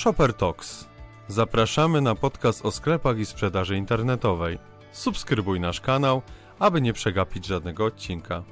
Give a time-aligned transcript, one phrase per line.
[0.00, 0.88] Shopper Talks.
[1.28, 4.58] Zapraszamy na podcast o sklepach i sprzedaży internetowej.
[4.92, 6.22] Subskrybuj nasz kanał,
[6.58, 8.42] aby nie przegapić żadnego odcinka.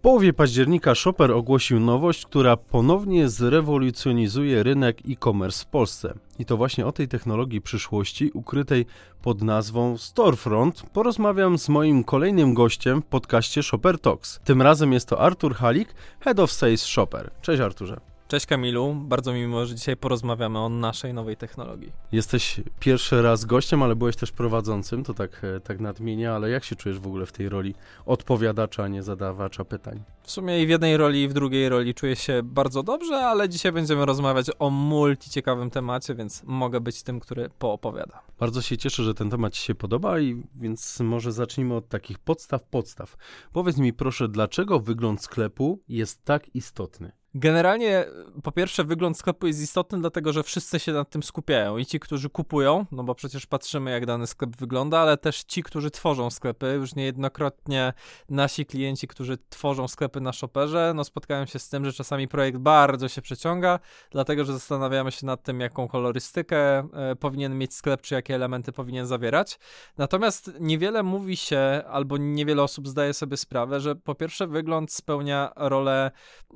[0.00, 6.14] Połowie października Shopper ogłosił nowość, która ponownie zrewolucjonizuje rynek e-commerce w Polsce.
[6.38, 8.86] I to właśnie o tej technologii przyszłości, ukrytej
[9.22, 14.40] pod nazwą Storefront, porozmawiam z moim kolejnym gościem w podcaście Shopper Talks.
[14.44, 17.30] Tym razem jest to Artur Halik, Head of Sales Shopper.
[17.42, 18.09] Cześć Arturze.
[18.30, 21.92] Cześć Kamilu, bardzo mi miło, że dzisiaj porozmawiamy o naszej nowej technologii.
[22.12, 26.64] Jesteś pierwszy raz gościem, ale byłeś też prowadzącym, to tak, e, tak nadmienię, ale jak
[26.64, 27.74] się czujesz w ogóle w tej roli
[28.06, 30.02] odpowiadacza, a nie zadawacza pytań?
[30.22, 33.48] W sumie i w jednej roli, i w drugiej roli czuję się bardzo dobrze, ale
[33.48, 38.20] dzisiaj będziemy rozmawiać o multi ciekawym temacie, więc mogę być tym, który poopowiada.
[38.40, 42.18] Bardzo się cieszę, że ten temat Ci się podoba, i więc może zacznijmy od takich
[42.18, 43.16] podstaw, podstaw.
[43.52, 47.19] Powiedz mi proszę, dlaczego wygląd sklepu jest tak istotny?
[47.34, 48.04] Generalnie,
[48.42, 51.78] po pierwsze, wygląd sklepu jest istotny, dlatego że wszyscy się nad tym skupiają.
[51.78, 55.62] I ci, którzy kupują, no bo przecież patrzymy, jak dany sklep wygląda, ale też ci,
[55.62, 56.66] którzy tworzą sklepy.
[56.66, 57.92] Już niejednokrotnie
[58.28, 62.58] nasi klienci, którzy tworzą sklepy na shopperze, no spotkają się z tym, że czasami projekt
[62.58, 63.78] bardzo się przeciąga,
[64.10, 68.72] dlatego że zastanawiamy się nad tym, jaką kolorystykę e, powinien mieć sklep, czy jakie elementy
[68.72, 69.58] powinien zawierać.
[69.98, 75.52] Natomiast niewiele mówi się, albo niewiele osób zdaje sobie sprawę, że po pierwsze, wygląd spełnia
[75.56, 76.10] rolę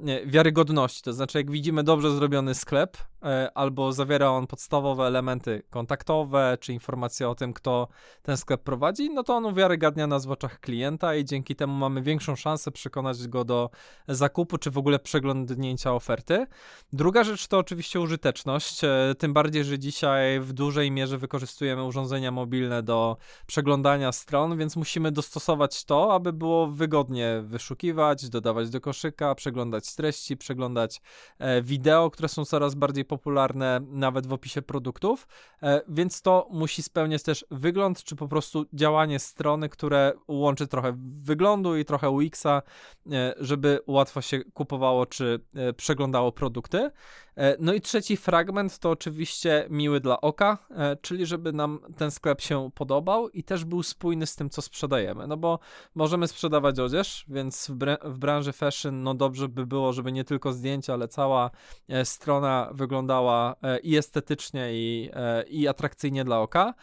[0.07, 1.03] e, wiarygodności godności.
[1.03, 2.97] To znaczy, jak widzimy dobrze zrobiony sklep,
[3.55, 7.89] albo zawiera on podstawowe elementy kontaktowe, czy informacje o tym, kto
[8.23, 12.03] ten sklep prowadzi, no to on uwiarygadnia nas w oczach klienta i dzięki temu mamy
[12.03, 13.71] większą szansę przekonać go do
[14.09, 16.47] zakupu, czy w ogóle przeglądnięcia oferty.
[16.93, 22.31] Druga rzecz to oczywiście użyteczność, e, tym bardziej, że dzisiaj w dużej mierze wykorzystujemy urządzenia
[22.31, 23.17] mobilne do
[23.47, 30.37] przeglądania stron, więc musimy dostosować to, aby było wygodnie wyszukiwać, dodawać do koszyka, przeglądać treści,
[30.37, 31.01] przeglądać przeglądać
[31.39, 33.14] e, wideo, które są coraz bardziej popularne
[33.81, 35.29] nawet w opisie produktów,
[35.63, 40.97] e, więc to musi spełniać też wygląd, czy po prostu działanie strony, które łączy trochę
[41.23, 42.63] wyglądu i trochę UX-a,
[43.13, 45.41] e, żeby łatwo się kupowało czy
[45.77, 46.91] przeglądało produkty.
[47.59, 50.59] No i trzeci fragment to oczywiście miły dla oka,
[51.01, 55.27] czyli żeby nam ten sklep się podobał i też był spójny z tym, co sprzedajemy.
[55.27, 55.59] No bo
[55.95, 60.53] możemy sprzedawać odzież, więc w, w branży fashion no dobrze by było, żeby nie tylko
[60.53, 61.51] zdjęcia, ale cała
[61.89, 66.75] e, strona wyglądała e, i estetycznie, i, e, i atrakcyjnie dla oka.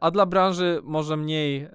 [0.00, 1.68] A dla branży może mniej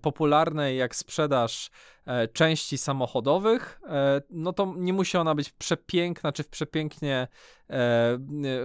[0.00, 1.70] popularnej, jak sprzedaż
[2.06, 7.28] E, części samochodowych, e, no to nie musi ona być przepiękna, czy w przepięknie e,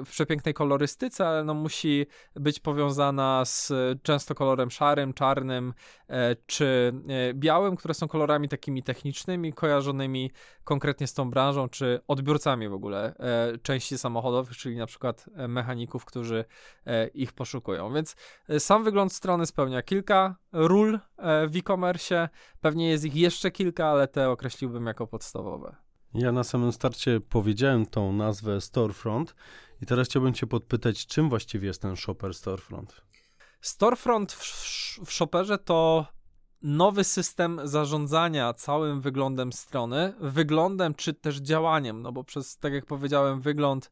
[0.05, 5.73] w przepięknej kolorystyce, ale no musi być powiązana z często kolorem szarym, czarnym
[6.45, 6.93] czy
[7.33, 10.31] białym, które są kolorami takimi technicznymi, kojarzonymi
[10.63, 13.15] konkretnie z tą branżą, czy odbiorcami w ogóle
[13.61, 16.45] części samochodowych, czyli na przykład mechaników, którzy
[17.13, 17.93] ich poszukują.
[17.93, 18.15] Więc
[18.59, 20.99] sam wygląd strony spełnia kilka ról
[21.47, 22.29] w e-commerce,
[22.61, 25.86] pewnie jest ich jeszcze kilka, ale te określiłbym jako podstawowe.
[26.13, 29.35] Ja na samym starcie powiedziałem tą nazwę Storefront
[29.81, 33.01] i teraz chciałbym Cię podpytać, czym właściwie jest ten shopper Storefront?
[33.61, 34.43] Storefront w,
[35.05, 36.07] w shopperze to
[36.61, 42.85] nowy system zarządzania całym wyglądem strony, wyglądem czy też działaniem, no bo przez, tak jak
[42.85, 43.91] powiedziałem, wygląd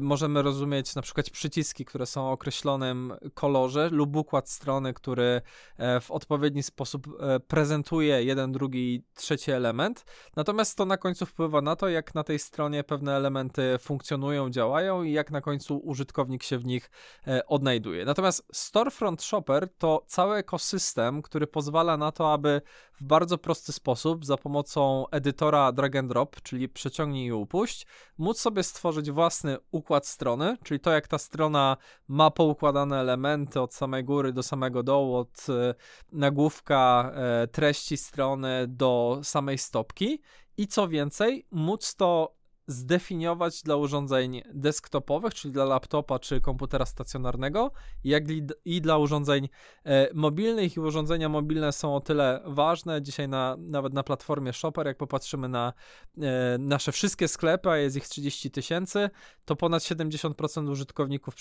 [0.00, 5.40] możemy rozumieć na przykład przyciski, które są o określonym kolorze lub układ strony, który
[5.76, 10.04] e, w odpowiedni sposób e, prezentuje jeden, drugi, trzeci element.
[10.36, 15.02] Natomiast to na końcu wpływa na to, jak na tej stronie pewne elementy funkcjonują, działają
[15.02, 16.90] i jak na końcu użytkownik się w nich
[17.26, 18.04] e, odnajduje.
[18.04, 22.60] Natomiast Storefront Shopper to cały ekosystem, który pozwala na to, aby
[23.00, 27.86] w bardzo prosty sposób za pomocą edytora drag and drop, czyli przeciągnij i upuść,
[28.18, 31.76] móc sobie stworzyć własny układ strony, czyli to jak ta strona
[32.08, 35.74] ma poukładane elementy od samej góry do samego dołu, od e,
[36.12, 40.20] nagłówka e, treści strony do samej stopki
[40.56, 42.35] i co więcej, móc to
[42.66, 47.70] zdefiniować dla urządzeń desktopowych, czyli dla laptopa czy komputera stacjonarnego,
[48.04, 48.24] jak
[48.64, 49.48] i dla urządzeń
[49.84, 50.76] e, mobilnych.
[50.76, 55.48] I urządzenia mobilne są o tyle ważne dzisiaj na, nawet na platformie Shopper, jak popatrzymy
[55.48, 55.72] na
[56.18, 59.10] e, nasze wszystkie sklepy, a jest ich 30 tysięcy,
[59.44, 61.34] to ponad 70% użytkowników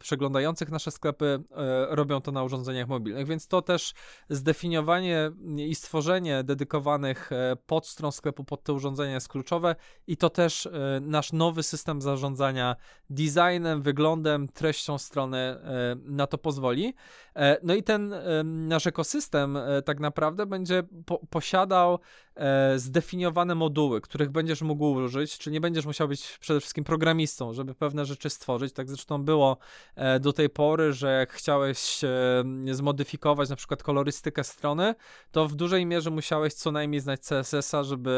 [0.00, 3.94] przeglądających nasze sklepy e, robią to na urządzeniach mobilnych, więc to też
[4.28, 7.30] zdefiniowanie i stworzenie dedykowanych
[7.66, 9.76] podstron sklepu pod te urządzenia jest kluczowe
[10.06, 12.76] i to też E, nasz nowy system zarządzania
[13.10, 15.58] designem, wyglądem, treścią strony e,
[16.04, 16.94] na to pozwoli.
[17.36, 18.14] E, no i ten
[18.44, 21.98] nasz ekosystem tak naprawdę będzie po posiadał
[22.36, 27.52] e, zdefiniowane moduły, których będziesz mógł użyć, czy nie będziesz musiał być przede wszystkim programistą,
[27.52, 28.72] żeby pewne rzeczy stworzyć.
[28.72, 29.56] Tak zresztą było
[29.94, 34.94] e, do tej pory, że jak chciałeś e, zmodyfikować na przykład kolorystykę strony,
[35.30, 38.16] to w dużej mierze musiałeś co najmniej znać CSS-a, żeby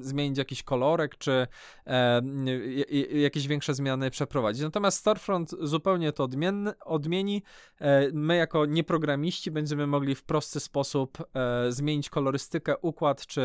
[0.00, 1.46] zmienić jakiś kolorek, czy
[1.86, 2.22] e,
[3.12, 4.62] jakieś większe zmiany przeprowadzić.
[4.62, 6.28] Natomiast Storefront zupełnie to
[6.84, 7.42] odmieni.
[8.12, 11.18] My jako nieprogramiści będziemy mogli w prosty sposób
[11.68, 13.41] zmienić kolorystykę, układ czy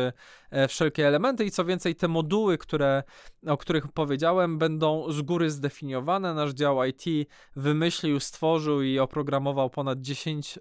[0.50, 3.02] e, wszelkie elementy i co więcej te moduły, które,
[3.46, 6.34] o których powiedziałem będą z góry zdefiniowane.
[6.34, 10.58] Nasz dział IT wymyślił, stworzył i oprogramował ponad 10,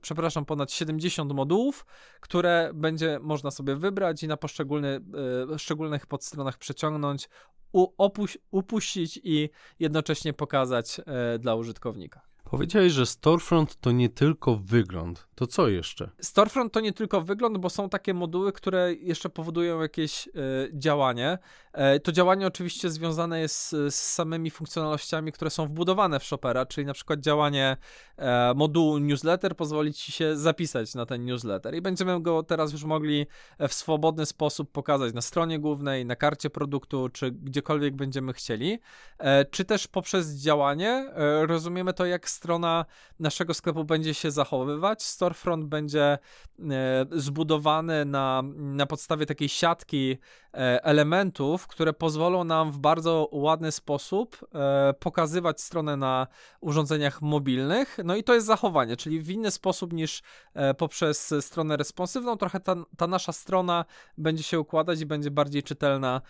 [0.00, 1.86] przepraszam, ponad 70 modułów,
[2.20, 7.28] które będzie można sobie wybrać i na poszczególnych podstronach przeciągnąć,
[7.72, 12.29] upuś, upuścić i jednocześnie pokazać e, dla użytkownika.
[12.50, 15.30] Powiedziałeś, że storefront to nie tylko wygląd.
[15.40, 16.10] To co jeszcze?
[16.20, 20.30] Storefront to nie tylko wygląd, bo są takie moduły, które jeszcze powodują jakieś y,
[20.74, 21.38] działanie.
[21.72, 26.66] E, to działanie oczywiście związane jest z, z, samymi funkcjonalnościami, które są wbudowane w Shopera,
[26.66, 27.76] czyli na przykład działanie
[28.16, 32.84] e, modułu newsletter pozwoli ci się zapisać na ten newsletter i będziemy go teraz już
[32.84, 33.26] mogli
[33.68, 38.78] w swobodny sposób pokazać na stronie głównej, na karcie produktu, czy gdziekolwiek będziemy chcieli.
[39.50, 41.12] Czy też poprzez działanie
[41.46, 42.84] rozumiemy to, jak strona
[43.18, 45.02] naszego sklepu będzie się zachowywać.
[45.02, 46.18] Storefront będzie e,
[47.12, 50.18] zbudowany na, na podstawie takiej siatki
[50.54, 56.26] e, elementów, które pozwolą nam w bardzo ładny sposób e, pokazywać stronę na
[56.60, 57.98] urządzeniach mobilnych.
[58.04, 60.22] No i to jest zachowanie, czyli w inny sposób niż
[60.78, 62.36] poprzez stronę responsywną.
[62.36, 63.84] Trochę ta, ta nasza strona
[64.18, 66.20] będzie się układać i będzie bardziej czytelna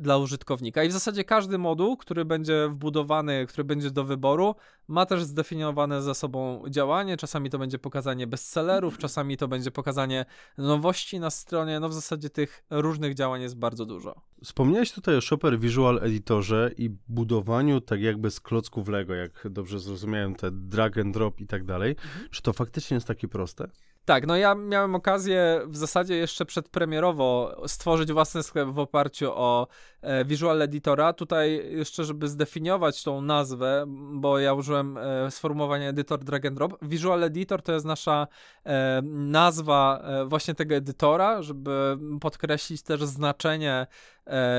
[0.00, 0.84] dla użytkownika.
[0.84, 4.54] I w zasadzie każdy moduł, który będzie wbudowany, który będzie do wyboru,
[4.88, 7.16] ma też zdefiniowane za sobą działanie.
[7.16, 10.24] Czasami to będzie pokazanie bestsellerów, czasami to będzie pokazanie
[10.58, 11.80] nowości na stronie.
[11.80, 14.14] No w zasadzie tych różnych działań jest bardzo dużo.
[14.44, 19.80] Wspomniałeś tutaj o Shopper Visual Editorze i budowaniu tak jakby z klocków Lego, jak dobrze
[19.80, 21.90] zrozumiałem, te drag and drop i tak dalej.
[21.90, 22.28] Mhm.
[22.30, 23.68] Czy to faktycznie jest takie proste?
[24.06, 29.66] Tak, no ja miałem okazję w zasadzie jeszcze przedpremierowo stworzyć własny sklep w oparciu o
[30.02, 31.12] e, Visual Editora.
[31.12, 36.78] Tutaj jeszcze, żeby zdefiniować tą nazwę, bo ja użyłem e, sformułowania edytor drag and drop.
[36.82, 38.26] Visual Editor to jest nasza
[38.66, 43.86] e, nazwa właśnie tego edytora, żeby podkreślić też znaczenie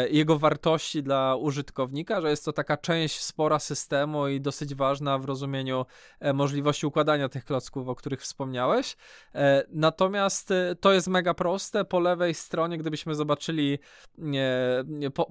[0.09, 5.25] jego wartości dla użytkownika, że jest to taka część spora systemu i dosyć ważna w
[5.25, 5.85] rozumieniu
[6.19, 8.97] e, możliwości układania tych klocków, o których wspomniałeś.
[9.35, 11.85] E, natomiast to jest mega proste.
[11.85, 13.79] Po lewej stronie, gdybyśmy zobaczyli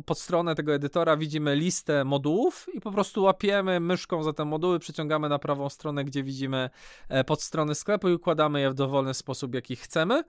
[0.07, 4.79] pod stronę tego edytora, widzimy listę modułów i po prostu łapiemy myszką za te moduły,
[4.79, 6.71] przyciągamy na prawą stronę, gdzie widzimy
[7.27, 10.25] podstrony sklepu i układamy je w dowolny sposób, jaki chcemy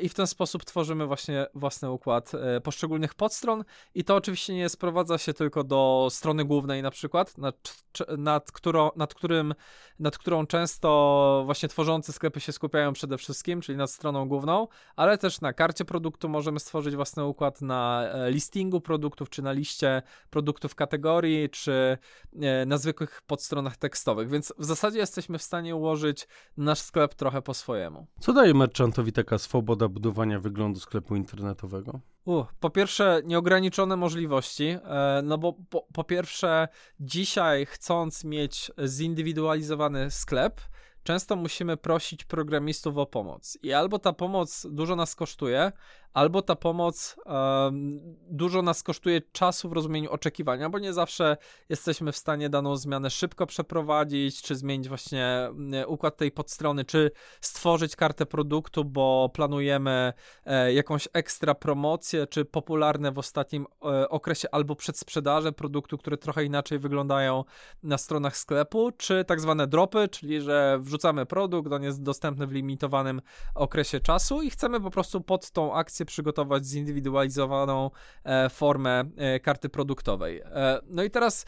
[0.00, 3.64] i w ten sposób tworzymy właśnie własny układ poszczególnych podstron stron
[3.94, 7.84] i to oczywiście nie sprowadza się tylko do strony głównej na przykład, nad,
[8.18, 9.54] nad, którą, nad, którym,
[9.98, 15.18] nad którą często właśnie tworzący sklepy się skupiają przede wszystkim, czyli nad stroną główną, ale
[15.18, 20.02] też na karcie produktu możemy stworzyć własny układ na e, listingu produktów, czy na liście
[20.30, 21.98] produktów kategorii, czy
[22.42, 27.42] e, na zwykłych podstronach tekstowych, więc w zasadzie jesteśmy w stanie ułożyć nasz sklep trochę
[27.42, 28.06] po swojemu.
[28.20, 32.13] Co daje merchantowi taka swoboda budowania wyglądu sklepu internetowego?
[32.60, 36.68] Po pierwsze, nieograniczone możliwości, e, no bo po, po pierwsze,
[37.00, 40.60] dzisiaj chcąc mieć zindywidualizowany sklep,
[41.02, 43.58] często musimy prosić programistów o pomoc.
[43.62, 45.72] I albo ta pomoc dużo nas kosztuje,
[46.14, 51.36] albo ta pomoc um, dużo nas kosztuje czasu w rozumieniu oczekiwania, bo nie zawsze
[51.68, 57.10] jesteśmy w stanie daną zmianę szybko przeprowadzić, czy zmienić właśnie mm, układ tej podstrony, czy
[57.40, 60.12] stworzyć kartę produktu, bo planujemy
[60.44, 66.44] e, jakąś ekstra promocję, czy popularne w ostatnim e, okresie albo przedsprzedaże produktu, które trochę
[66.44, 67.44] inaczej wyglądają
[67.82, 72.52] na stronach sklepu, czy tak zwane dropy, czyli że wrzucamy produkt, on jest dostępny w
[72.52, 73.20] limitowanym
[73.54, 77.90] okresie czasu i chcemy po prostu pod tą akcję przygotować zindywidualizowaną
[78.24, 80.40] e, formę e, karty produktowej.
[80.40, 81.46] E, no i teraz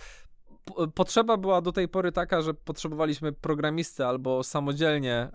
[0.94, 5.28] potrzeba była do tej pory taka, że potrzebowaliśmy programisty albo samodzielnie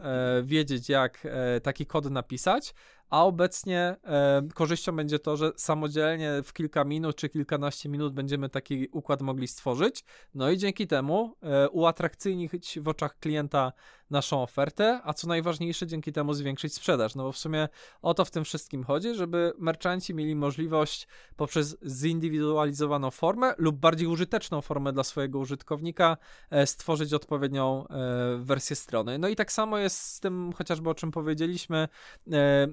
[0.43, 1.27] wiedzieć, jak
[1.63, 2.73] taki kod napisać,
[3.12, 8.50] a obecnie e, korzyścią będzie to, że samodzielnie w kilka minut czy kilkanaście minut będziemy
[8.50, 10.03] taki układ mogli stworzyć.
[10.36, 13.72] No i dzięki temu e, uatrakcyjnić w oczach klienta
[14.12, 17.15] naszą ofertę, a co najważniejsze, dzięki temu zwiększyć sprzedaż.
[17.15, 17.70] No bo w sumie
[18.01, 24.08] o to w tym wszystkim chodzi, żeby merchanci mieli możliwość poprzez zindywidualizowaną formę lub bardziej
[24.08, 26.18] użyteczną formę dla swojego użytkownika
[26.50, 29.20] e, stworzyć odpowiednią e, wersję strony.
[29.20, 31.88] No i tak samo jest z tym chociażby o czym powiedzieliśmy
[32.32, 32.68] e,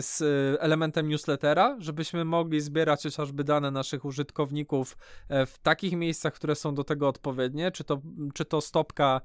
[0.00, 0.22] z
[0.60, 4.96] elementem newslettera, żebyśmy mogli zbierać chociażby dane naszych użytkowników
[5.28, 8.00] w takich miejscach, które są do tego odpowiednie, czy to,
[8.34, 9.20] czy to stopka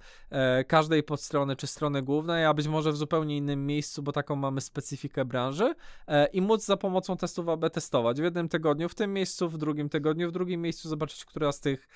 [0.67, 4.61] każdej podstrony, czy strony głównej, a być może w zupełnie innym miejscu, bo taką mamy
[4.61, 5.75] specyfikę branży
[6.33, 8.21] i móc za pomocą testów AB testować.
[8.21, 11.59] W jednym tygodniu w tym miejscu, w drugim tygodniu w drugim miejscu, zobaczyć, która z
[11.59, 11.87] tych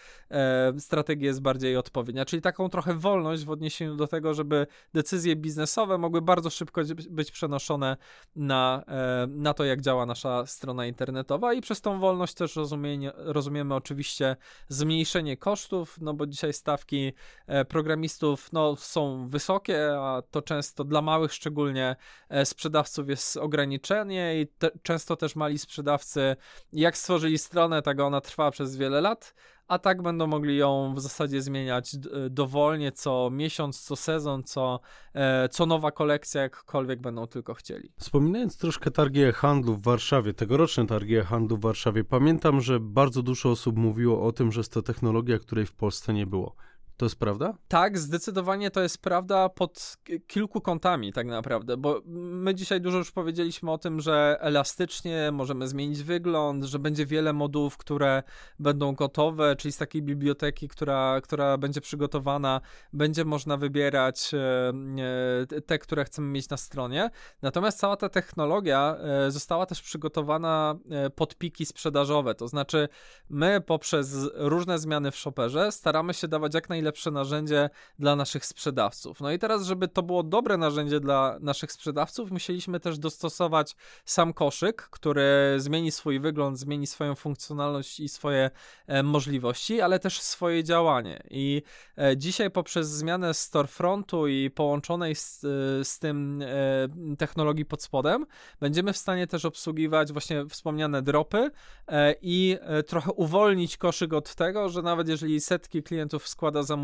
[0.80, 5.98] strategii jest bardziej odpowiednia, czyli taką trochę wolność w odniesieniu do tego, żeby decyzje biznesowe
[5.98, 7.98] mogły bardzo szybko być przenoszone
[8.36, 13.12] na, e, na to, jak działa nasza strona internetowa i przez tą wolność też rozumienie,
[13.16, 14.36] rozumiemy oczywiście
[14.68, 17.14] zmniejszenie kosztów, no bo dzisiaj stawki
[17.48, 21.96] e, programistów no, są wysokie, a to często dla małych szczególnie
[22.30, 26.36] e, sprzedawców jest ograniczenie i te, często też mali sprzedawcy,
[26.74, 29.34] jak stworzyli stronę, tak ona trwa przez wiele lat,
[29.72, 31.96] a tak będą mogli ją w zasadzie zmieniać
[32.30, 34.80] dowolnie co miesiąc, co sezon, co,
[35.14, 37.92] e, co nowa kolekcja, jakkolwiek będą tylko chcieli.
[37.98, 43.50] Wspominając troszkę targi e-handlu w Warszawie, tegoroczne targi e-handlu w Warszawie, pamiętam, że bardzo dużo
[43.50, 46.56] osób mówiło o tym, że jest to technologia, której w Polsce nie było.
[47.02, 47.54] To jest prawda?
[47.68, 53.12] Tak, zdecydowanie to jest prawda pod kilku kątami, tak naprawdę, bo my dzisiaj dużo już
[53.12, 58.24] powiedzieliśmy o tym, że elastycznie możemy zmienić wygląd, że będzie wiele modułów, które
[58.60, 62.62] będą gotowe, czyli z takiej biblioteki, która, która będzie przygotowana,
[62.94, 67.10] będzie można wybierać e, te, które chcemy mieć na stronie.
[67.42, 72.88] Natomiast cała ta technologia e, została też przygotowana e, pod piki sprzedażowe, to znaczy
[73.30, 77.70] my poprzez różne zmiany w shopperze staramy się dawać jak najlepiej najlepsze narzędzie
[78.00, 79.22] dla naszych sprzedawców.
[79.22, 84.34] No i teraz, żeby to było dobre narzędzie dla naszych sprzedawców, musieliśmy też dostosować sam
[84.34, 85.24] koszyk, który
[85.58, 88.52] zmieni swój wygląd, zmieni swoją funkcjonalność i swoje
[88.88, 91.24] e, możliwości, ale też swoje działanie.
[91.30, 91.62] I
[91.98, 98.26] e, dzisiaj poprzez zmianę storefrontu i połączonej z, e, z tym e, technologii pod spodem,
[98.60, 101.52] będziemy w stanie też obsługiwać właśnie wspomniane dropy
[101.88, 106.81] e, i e, trochę uwolnić koszyk od tego, że nawet jeżeli setki klientów składa zamówienie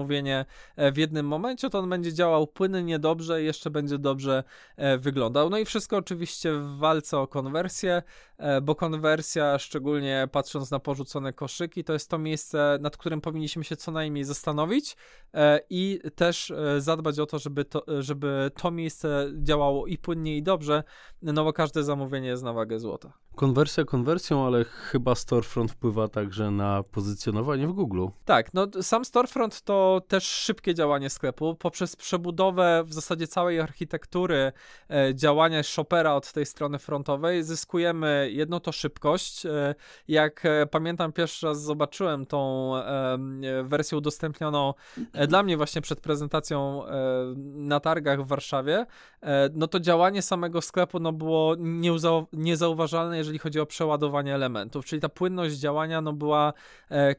[0.75, 4.43] e, w jednym momencie, to on będzie działał płynnie, dobrze i jeszcze będzie dobrze
[4.75, 5.49] e, wyglądał.
[5.49, 8.03] No i wszystko oczywiście w walce o konwersję,
[8.37, 13.63] e, bo konwersja, szczególnie patrząc na porzucone koszyki, to jest to miejsce, nad którym powinniśmy
[13.63, 14.97] się co najmniej zastanowić
[15.69, 20.83] i też zadbać o to, żeby to, żeby to miejsce działało i płynnie i dobrze,
[21.21, 23.13] no bo każde zamówienie jest na wagę złota.
[23.37, 28.07] Konwersja konwersją, ale chyba storefront wpływa także na pozycjonowanie w Google.
[28.25, 34.51] Tak, no sam storefront to też szybkie działanie sklepu poprzez przebudowę w zasadzie całej architektury
[34.89, 39.45] e, działania shopera od tej strony frontowej zyskujemy jedno to szybkość.
[39.45, 39.75] E,
[40.07, 42.47] jak e, pamiętam pierwszy raz zobaczyłem tą
[43.63, 44.73] wersję udostępnioną
[45.13, 46.83] e, dla mnie właśnie przed prezentacją
[47.55, 48.85] na targach w Warszawie,
[49.53, 51.55] no to działanie samego sklepu no było
[52.33, 56.53] niezauważalne, jeżeli chodzi o przeładowanie elementów, czyli ta płynność działania no, była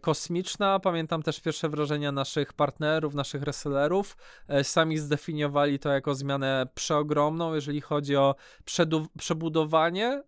[0.00, 0.80] kosmiczna.
[0.80, 4.16] Pamiętam też pierwsze wrażenia naszych partnerów, naszych resellerów.
[4.48, 8.34] E, sami zdefiniowali to jako zmianę przeogromną, jeżeli chodzi o
[9.18, 10.22] przebudowanie e,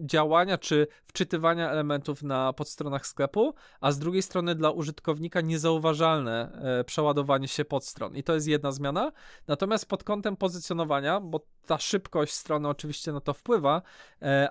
[0.00, 6.84] działania czy wczytywania elementów na podstronach sklepu, a z drugiej strony dla użytkownika niezauważalne e,
[6.84, 8.16] przeładowanie się podstron.
[8.16, 9.12] I to jest jedna zmiana.
[9.48, 13.82] Natomiast pod kątem pozycjonowania, bo ta szybkość strony oczywiście na to wpływa,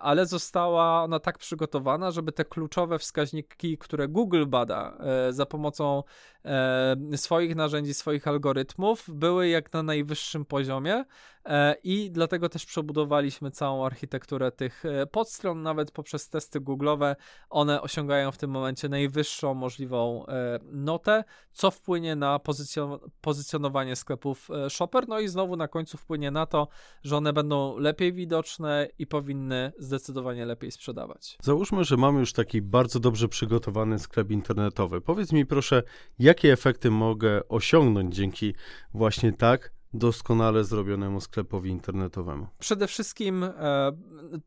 [0.01, 4.97] ale została ona tak przygotowana, żeby te kluczowe wskaźniki, które Google bada
[5.29, 6.03] za pomocą
[7.13, 11.05] e, swoich narzędzi, swoich algorytmów, były jak na najwyższym poziomie
[11.83, 17.15] i dlatego też przebudowaliśmy całą architekturę tych podstron, nawet poprzez testy Google'owe.
[17.49, 20.25] One osiągają w tym momencie najwyższą możliwą
[20.63, 26.45] notę, co wpłynie na pozycjon pozycjonowanie sklepów Shopper, no i znowu na końcu wpłynie na
[26.45, 26.67] to,
[27.03, 31.37] że one będą lepiej widoczne i powinny zdecydowanie lepiej sprzedawać.
[31.41, 35.01] Załóżmy, że mamy już taki bardzo dobrze przygotowany sklep internetowy.
[35.01, 35.83] Powiedz mi proszę,
[36.19, 38.53] jakie efekty mogę osiągnąć dzięki
[38.93, 42.47] właśnie tak doskonale zrobionemu sklepowi internetowemu.
[42.59, 43.51] Przede wszystkim e,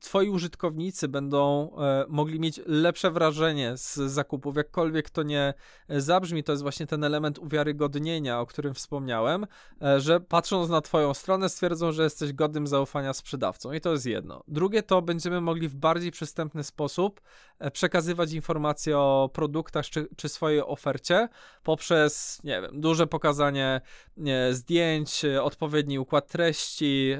[0.00, 5.54] twoi użytkownicy będą e, mogli mieć lepsze wrażenie z zakupów, jakkolwiek to nie
[5.88, 9.46] zabrzmi, to jest właśnie ten element uwiarygodnienia, o którym wspomniałem,
[9.82, 14.06] e, że patrząc na twoją stronę stwierdzą, że jesteś godnym zaufania sprzedawcą i to jest
[14.06, 14.42] jedno.
[14.48, 17.20] Drugie to będziemy mogli w bardziej przystępny sposób
[17.58, 21.28] e, przekazywać informacje o produktach czy, czy swojej ofercie
[21.62, 23.80] poprzez, nie wiem, duże pokazanie
[24.16, 27.16] nie, zdjęć, odpowiedni układ treści.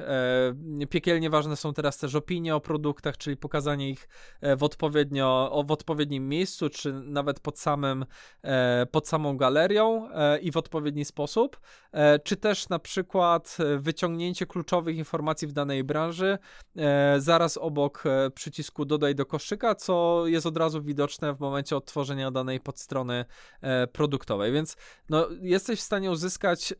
[0.90, 4.08] Piekielnie ważne są teraz też opinie o produktach, czyli pokazanie ich
[4.56, 8.04] w, odpowiednio, w odpowiednim miejscu, czy nawet pod, samym,
[8.90, 10.08] pod samą galerią
[10.42, 11.60] i w odpowiedni sposób.
[12.24, 16.38] Czy też na przykład wyciągnięcie kluczowych informacji w danej branży
[17.18, 22.60] zaraz obok przycisku dodaj do koszyka, co jest od razu widoczne w momencie odtworzenia danej
[22.60, 23.24] podstrony
[23.92, 24.52] produktowej.
[24.52, 24.76] Więc
[25.08, 26.76] no, jesteś w stanie uzyskać, e,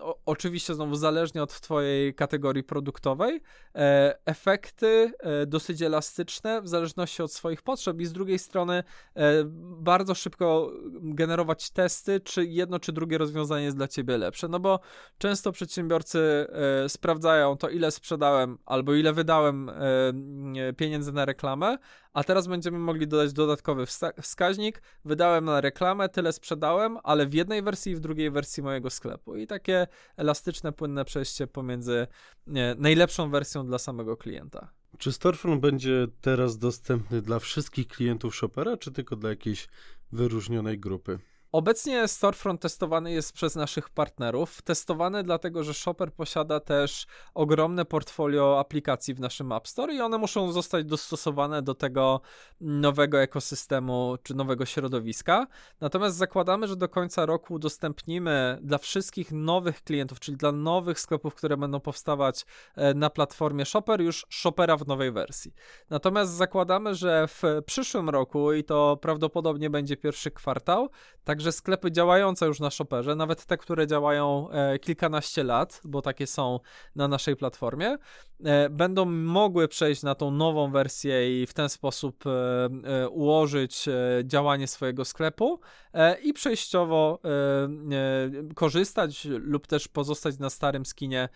[0.00, 0.18] o,
[0.56, 3.40] oczywiście znowu zależnie od twojej kategorii produktowej,
[3.74, 8.82] e, efekty e, dosyć elastyczne w zależności od swoich potrzeb i z drugiej strony
[9.78, 10.72] bardzo szybko
[11.02, 14.80] generować testy, czy jedno czy drugie rozwiązanie jest dla ciebie lepsze, no bo
[15.18, 16.46] często przedsiębiorcy
[16.88, 19.70] sprawdzają to, ile sprzedałem albo ile wydałem
[20.76, 21.78] pieniędzy na reklamę,
[22.16, 23.86] a teraz będziemy mogli dodać dodatkowy
[24.22, 24.82] wskaźnik.
[25.04, 29.36] Wydałem na reklamę, tyle sprzedałem, ale w jednej wersji i w drugiej wersji mojego sklepu.
[29.36, 32.06] I takie elastyczne, płynne przejście pomiędzy
[32.46, 34.72] nie, najlepszą wersją dla samego klienta.
[34.98, 39.68] Czy Storefront będzie teraz dostępny dla wszystkich klientów Shopera, czy tylko dla jakiejś
[40.12, 41.18] wyróżnionej grupy?
[41.56, 44.62] Obecnie Storefront testowany jest przez naszych partnerów.
[44.62, 50.18] Testowany dlatego, że Shopper posiada też ogromne portfolio aplikacji w naszym App Store i one
[50.18, 52.20] muszą zostać dostosowane do tego
[52.60, 55.46] nowego ekosystemu czy nowego środowiska.
[55.80, 61.34] Natomiast zakładamy, że do końca roku udostępnimy dla wszystkich nowych klientów, czyli dla nowych sklepów,
[61.34, 65.54] które będą powstawać e, na platformie Shopper, już Shoppera w nowej wersji.
[65.90, 70.88] Natomiast zakładamy, że w przyszłym roku, i to prawdopodobnie będzie pierwszy kwartał,
[71.24, 76.02] także Także sklepy działające już na Shopperze, nawet te, które działają e, kilkanaście lat, bo
[76.02, 76.60] takie są
[76.96, 77.96] na naszej platformie,
[78.44, 83.88] e, będą mogły przejść na tą nową wersję i w ten sposób e, ułożyć
[84.24, 85.60] działanie swojego sklepu
[86.22, 87.18] i przejściowo
[88.54, 91.28] korzystać lub też pozostać na starym skinie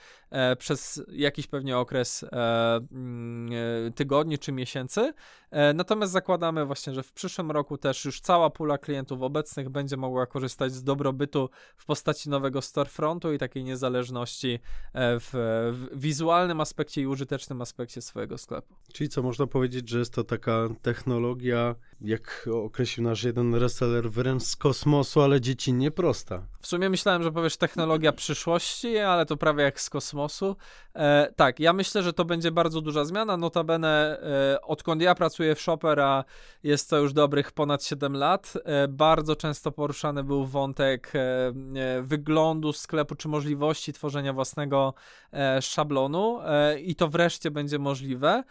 [0.58, 5.12] przez jakiś pewnie okres mm, tygodni czy miesięcy.
[5.74, 10.26] Natomiast zakładamy właśnie, że w przyszłym roku też już cała pula klientów obecnych będzie mogła
[10.26, 14.54] korzystać z dobrobytu w postaci nowego storefrontu i takiej niezależności
[14.92, 15.30] e, w,
[15.73, 18.75] w wizualnym aspekcie i użytecznym aspekcie swojego sklepu.
[18.92, 24.43] Czyli co, można powiedzieć, że jest to taka technologia, jak określił nasz jeden reseller, wręcz
[24.43, 26.47] z kosmosu, ale dziecinnie prosta.
[26.60, 30.56] W sumie myślałem, że powiesz technologia przyszłości, ale to prawie jak z kosmosu.
[30.95, 33.36] E, tak, ja myślę, że to będzie bardzo duża zmiana.
[33.36, 36.25] Notabene, e, odkąd ja pracuję w Shopper, a
[36.63, 42.02] jest to już dobrych ponad 7 lat, e, bardzo często poruszany był wątek e, e,
[42.02, 44.95] wyglądu sklepu, czy możliwości tworzenia własnego
[45.32, 46.38] e, szablonu
[46.84, 48.45] i to wreszcie będzie możliwe.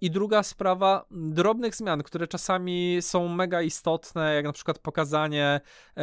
[0.00, 5.60] I druga sprawa, drobnych zmian, które czasami są mega istotne, jak na przykład pokazanie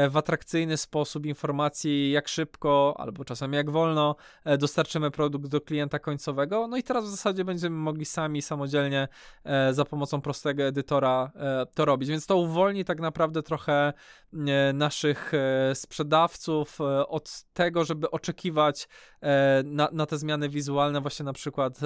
[0.10, 4.16] w atrakcyjny sposób informacji, jak szybko albo czasami jak wolno
[4.60, 6.68] dostarczymy produkt do klienta końcowego.
[6.68, 9.08] No i teraz w zasadzie będziemy mogli sami samodzielnie
[9.72, 11.32] za pomocą prostego edytora
[11.74, 13.94] to robić, więc to uwolni tak naprawdę trochę
[14.74, 18.88] naszych e, sprzedawców e, od tego, żeby oczekiwać
[19.22, 21.80] e, na, na te zmiany wizualne, właśnie na przykład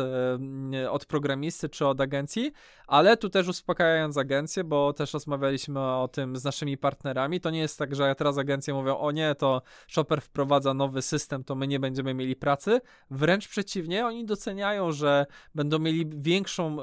[0.89, 2.51] od programisty czy od agencji,
[2.87, 7.41] ale tu też uspokajając agencję, bo też rozmawialiśmy o tym z naszymi partnerami.
[7.41, 11.43] To nie jest tak, że teraz agencje mówią: O nie, to Shopper wprowadza nowy system,
[11.43, 12.81] to my nie będziemy mieli pracy.
[13.11, 15.25] Wręcz przeciwnie, oni doceniają, że
[15.55, 16.77] będą mieli większą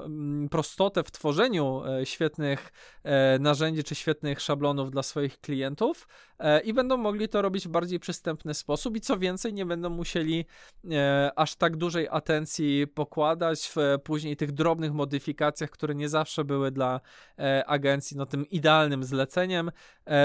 [0.51, 2.73] prostotę w tworzeniu świetnych
[3.41, 6.07] narzędzi czy świetnych szablonów dla swoich klientów E,
[6.65, 10.45] i będą mogli to robić w bardziej przystępny sposób i co więcej, nie będą musieli
[10.91, 16.71] e, aż tak dużej atencji pokładać w później tych drobnych modyfikacjach, które nie zawsze były
[16.71, 17.01] dla
[17.39, 19.71] e, agencji no, tym idealnym zleceniem.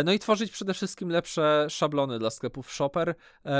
[0.05, 3.15] No i tworzyć przede wszystkim lepsze szablony dla sklepów Shopper,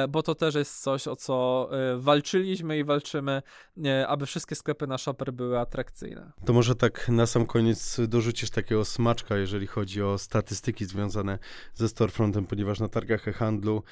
[0.10, 3.41] bo to też jest coś, o co walczyliśmy i walczymy,
[4.08, 6.32] aby wszystkie sklepy na Shopper były atrakcyjne.
[6.45, 11.39] To może tak na sam koniec dorzucisz takiego smaczka, jeżeli chodzi o statystyki związane
[11.74, 13.84] ze storefrontem ponieważ na targach e-handlu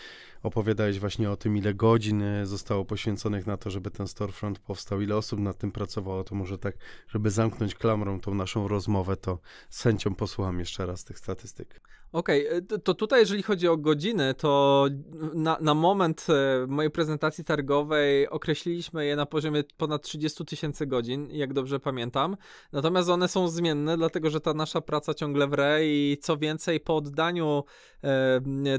[0.43, 5.01] opowiadałeś właśnie o tym, ile godzin e, zostało poświęconych na to, żeby ten storefront powstał,
[5.01, 6.75] ile osób nad tym pracowało, to może tak,
[7.07, 9.39] żeby zamknąć klamrą tą naszą rozmowę, to
[9.69, 11.81] z chęcią posłucham jeszcze raz tych statystyk.
[12.11, 14.85] Okej, okay, e, to tutaj jeżeli chodzi o godziny, to
[15.33, 21.27] na, na moment e, mojej prezentacji targowej określiliśmy je na poziomie ponad 30 tysięcy godzin,
[21.31, 22.37] jak dobrze pamiętam.
[22.71, 26.95] Natomiast one są zmienne, dlatego że ta nasza praca ciągle wre i co więcej, po
[26.95, 27.63] oddaniu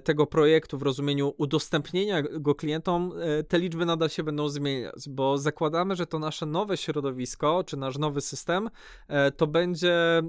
[0.05, 5.39] tego projektu w rozumieniu udostępnienia go klientom, e, te liczby nadal się będą zmieniać, bo
[5.39, 8.71] zakładamy, że to nasze nowe środowisko, czy nasz nowy system,
[9.09, 10.23] e, to będzie e,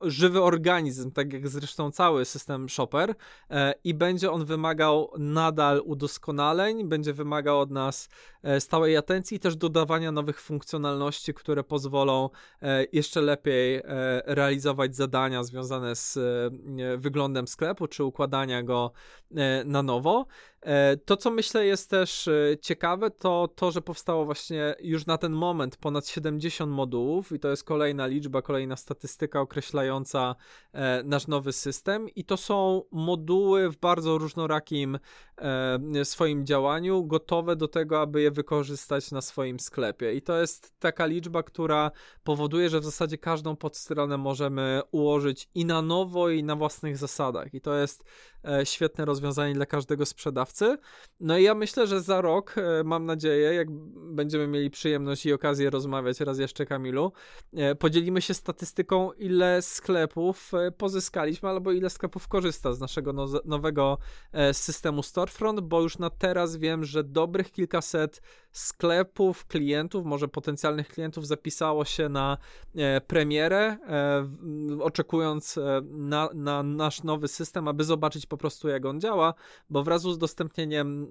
[0.00, 3.14] żywy organizm, tak jak zresztą cały system Shopper
[3.50, 8.08] e, i będzie on wymagał nadal udoskonaleń, będzie wymagał od nas
[8.42, 12.30] e, stałej atencji i też dodawania nowych funkcjonalności, które pozwolą
[12.62, 13.82] e, jeszcze lepiej e,
[14.26, 18.92] realizować zadania związane z e, wyglądem sklepu, czy układania go
[19.36, 20.26] e, na nowo.
[20.62, 25.18] E, to, co myślę jest też e, ciekawe, to to, że powstało właśnie już na
[25.18, 30.34] ten moment ponad 70 modułów i to jest kolejna liczba, kolejna statystyka określająca
[30.72, 34.98] e, nasz nowy system i to są moduły w bardzo różnorakim
[36.04, 40.14] swoim działaniu, gotowe do tego, aby je wykorzystać na swoim sklepie.
[40.14, 41.90] I to jest taka liczba, która
[42.24, 47.54] powoduje, że w zasadzie każdą podstronę możemy ułożyć i na nowo, i na własnych zasadach.
[47.54, 48.04] I to jest
[48.64, 50.51] świetne rozwiązanie dla każdego sprzedawcy
[51.20, 53.70] no i ja myślę, że za rok, e, mam nadzieję, jak
[54.14, 57.12] będziemy mieli przyjemność i okazję rozmawiać raz jeszcze, Kamilu,
[57.54, 63.12] e, podzielimy się statystyką, ile sklepów e, pozyskaliśmy, albo ile sklepów korzysta z naszego
[63.44, 63.98] nowego
[64.52, 71.26] systemu Storefront, bo już na teraz wiem, że dobrych kilkaset sklepów, klientów, może potencjalnych klientów
[71.26, 72.38] zapisało się na
[73.06, 73.76] premierę,
[74.80, 79.34] oczekując na, na nasz nowy system, aby zobaczyć po prostu, jak on działa,
[79.70, 81.08] bo wraz z udostępnieniem udostępnieniem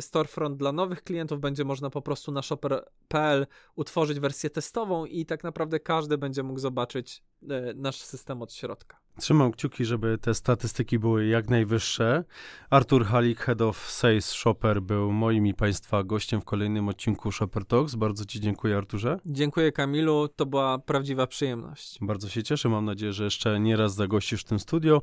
[0.00, 5.44] storefront dla nowych klientów będzie można po prostu na shopper.pl utworzyć wersję testową i tak
[5.44, 9.01] naprawdę każdy będzie mógł zobaczyć e, nasz system od środka.
[9.18, 12.24] Trzymam kciuki, żeby te statystyki były jak najwyższe.
[12.70, 17.64] Artur Halik, Head of Sales Shopper, był moim i Państwa gościem w kolejnym odcinku Shopper
[17.64, 17.94] Talks.
[17.94, 19.18] Bardzo Ci dziękuję, Arturze.
[19.26, 20.28] Dziękuję, Kamilu.
[20.28, 21.98] To była prawdziwa przyjemność.
[22.00, 22.68] Bardzo się cieszę.
[22.68, 25.02] Mam nadzieję, że jeszcze nie raz zagościsz w tym studio.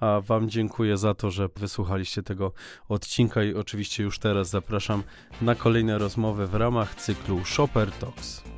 [0.00, 2.52] A Wam dziękuję za to, że wysłuchaliście tego
[2.88, 5.02] odcinka i oczywiście już teraz zapraszam
[5.42, 8.55] na kolejne rozmowy w ramach cyklu Shopper Talks.